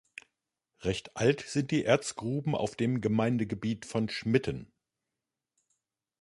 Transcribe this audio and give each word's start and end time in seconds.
Recht 0.79 1.15
alt 1.15 1.41
sind 1.41 1.69
die 1.69 1.85
Erzgruben 1.85 2.55
auf 2.55 2.75
dem 2.75 3.01
Gemeindegebiet 3.01 3.85
von 3.85 4.09
Schmitten. 4.09 4.73